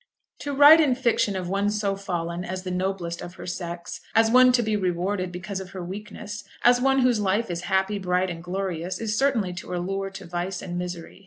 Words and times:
To 0.39 0.51
write 0.55 0.81
in 0.81 0.95
fiction 0.95 1.35
of 1.35 1.47
one 1.47 1.69
so 1.69 1.95
fallen 1.95 2.43
as 2.43 2.63
the 2.63 2.71
noblest 2.71 3.21
of 3.21 3.35
her 3.35 3.45
sex, 3.45 4.01
as 4.15 4.31
one 4.31 4.51
to 4.53 4.63
be 4.63 4.75
rewarded 4.75 5.31
because 5.31 5.59
of 5.59 5.69
her 5.73 5.83
weakness, 5.85 6.43
as 6.63 6.81
one 6.81 7.01
whose 7.01 7.19
life 7.19 7.51
is 7.51 7.65
happy, 7.65 7.99
bright, 7.99 8.31
and 8.31 8.43
glorious, 8.43 8.99
is 8.99 9.15
certainly 9.15 9.53
to 9.53 9.75
allure 9.75 10.09
to 10.09 10.25
vice 10.25 10.59
and 10.63 10.75
misery. 10.75 11.19